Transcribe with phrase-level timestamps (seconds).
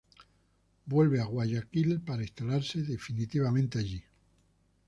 [0.87, 4.03] Vuelve a Guayaquil para instalarse definitivamente ahí.